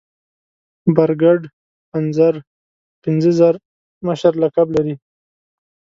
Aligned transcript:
برګډ 0.95 1.41
پنځر 1.91 2.33
پنځه 3.03 3.31
زر 3.39 3.55
مشر 4.07 4.33
لقب 4.41 4.67
لري. 4.75 4.95